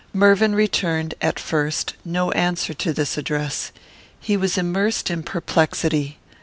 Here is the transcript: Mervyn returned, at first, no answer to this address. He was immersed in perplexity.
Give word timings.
Mervyn 0.13 0.55
returned, 0.55 1.13
at 1.21 1.37
first, 1.37 1.93
no 2.03 2.31
answer 2.31 2.73
to 2.73 2.91
this 2.91 3.19
address. 3.19 3.71
He 4.19 4.35
was 4.35 4.57
immersed 4.57 5.11
in 5.11 5.21
perplexity. 5.21 6.17